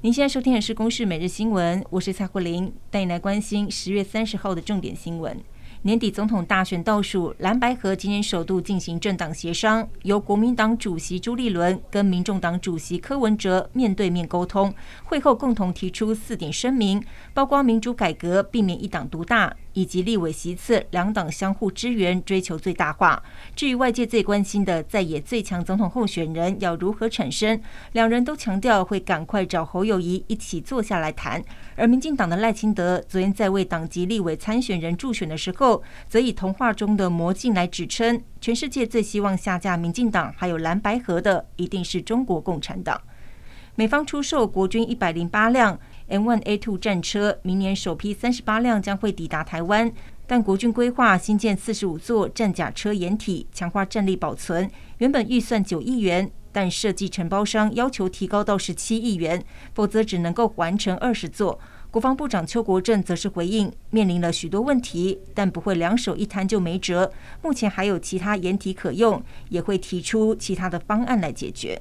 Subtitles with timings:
[0.00, 5.36] 您现在收听的是《公视每日新闻》，我是蔡慧玲，带你来关心十月三十号的重点新闻。
[5.82, 14.74] 年底总统大选倒数，蓝白合今天首度进行政党协商，由国民党主席朱立伦跟民众党主席柯文哲面对面沟通，
[15.04, 17.00] 会后共同提出四点声明，
[17.32, 19.54] 包括民主改革、避免一党独大。
[19.74, 23.22] 以及立委席次，两党相互支援，追求最大化。
[23.54, 27.60] 至于外界最关心的在野最强总统候选人要如何产生，
[27.92, 31.40] 两人都强调会赶快找侯友谊一起坐下来谈。
[31.76, 35.67] 而民进党的赖清德昨天在为党籍立委参选人助选的时候，
[36.08, 43.00] 则以童话中的魔镜来指称，全世界最希望下架民进党还有蓝白河的，一定是中国共产党。
[43.74, 45.78] 美方出售国军一百零八辆
[46.08, 49.92] M1A2 战车，明年首批三十八辆将会抵达台湾。
[50.26, 54.70] 但国军规划新建四十五座战甲车掩体，强化战力保存。
[54.98, 61.58] 原本预算九亿元，但设计承包商要求提高到十七亿元，否则只能够完成二十座。
[61.90, 67.10] 国防部长邱国正则是回应，面临了许多问题，但不会两手一摊就没辙。
[67.40, 71.80] 目前还有其他掩体可用，也会提出其他的方案来解决。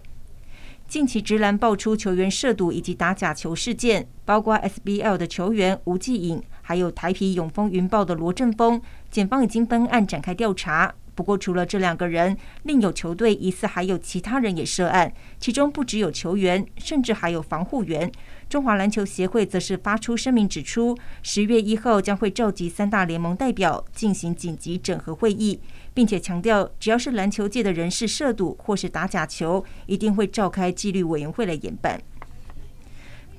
[0.87, 10.95] 近期直篮爆出球员涉赌以及打假球事件，包括 SBL 的球员吴继颖，还有台啤永丰云豹的罗振峰，检方已经分案展开调查。
[11.17, 18.11] 不过，除了这两个人，另有球队疑似还有其他人也涉案，其中不只有球员，甚至还有防护员。
[18.47, 25.59] 中华篮球协会则是发出声明指出，十月一号将会召集三大联盟代表进行紧急整合会议。
[25.95, 31.99] 并且强调，只要是篮球界的人士涉赌或是打假球，一定会召开纪律委员会来严办。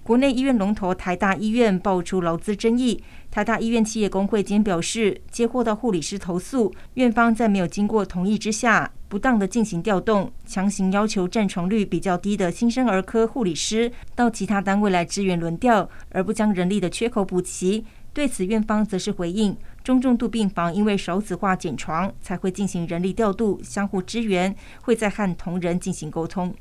[0.09, 2.99] 国内医院龙头台大医院爆出劳资争议，
[3.31, 17.85] 台大医院企业工会今天表示，接获到护理师投诉，院方在没有经过同意之下，不当的进行调动，强行要求占床率比较低的新生儿科护理师到其他单位来支援轮调，而不将人力的缺口补齐。
[18.15, 19.55] 对此，院方则是回应。
[19.85, 26.55] 中重度病房因为少子化减床，才会进行人力调度，相互支援，会再和同仁进行沟通。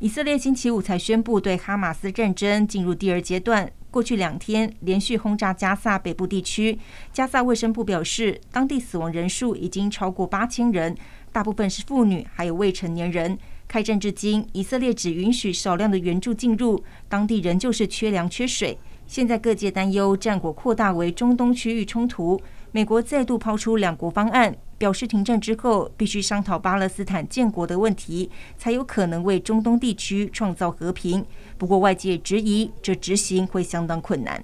[0.00, 6.78] 以色列星期五才宣布对哈马斯战争进入第二阶段，过去两天连续轰炸加萨北部地区。
[7.12, 10.96] 加萨卫生部表示，当地死亡人数已经超过八千人，
[11.30, 13.38] 大部分是妇女，还有未成年人。
[13.68, 18.78] 开战至今，以色列只允许少量的援助进入，当地仍旧是缺粮缺水。
[19.06, 22.40] 现在各界担忧战火扩大为中东区域冲突，
[22.72, 31.24] 美国再度抛出两国方案，表示停战之后必须商讨巴勒斯坦建国的问题，才有可能为中东地区创造和平。
[31.58, 34.42] 不过外界质疑这执行会相当困难。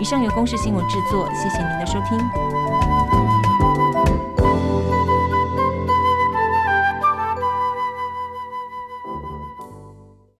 [0.00, 2.97] 以上由公视新闻制作，谢谢您的收听。